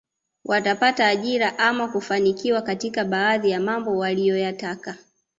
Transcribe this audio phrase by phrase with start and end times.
[0.45, 4.97] Watapata ajira ama kufanikiwa katika baadhi ya mambo waliyoyataka